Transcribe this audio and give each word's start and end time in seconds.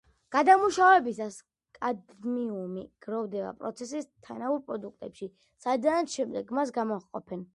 გადამუშავებისას 0.35 1.35
კადმიუმი 1.77 2.85
გროვდება 3.07 3.53
პროცესის 3.61 4.09
თანაურ 4.29 4.65
პროდუქტებში, 4.71 5.31
საიდანაც 5.67 6.19
შემდეგ 6.21 6.55
მას 6.61 6.77
გამოჰყოფენ. 6.81 7.49